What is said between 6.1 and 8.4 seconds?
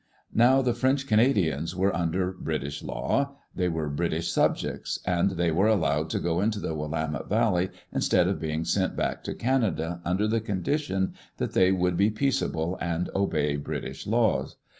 go into the Willamette Valley instead of